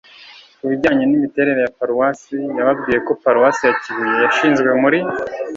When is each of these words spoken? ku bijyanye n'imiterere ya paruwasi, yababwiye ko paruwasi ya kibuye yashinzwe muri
ku 0.57 0.63
bijyanye 0.69 1.03
n'imiterere 1.05 1.59
ya 1.65 1.71
paruwasi, 1.77 2.35
yababwiye 2.57 2.99
ko 3.07 3.11
paruwasi 3.23 3.61
ya 3.69 3.73
kibuye 3.81 4.15
yashinzwe 4.23 4.69
muri 4.81 4.99